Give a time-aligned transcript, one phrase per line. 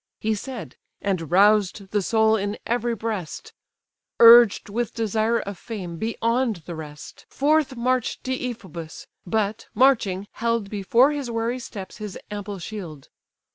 [0.19, 3.53] He said; and roused the soul in every breast:
[4.19, 11.11] Urged with desire of fame, beyond the rest, Forth march'd Deiphobus; but, marching, held Before
[11.11, 13.09] his wary steps his ample shield.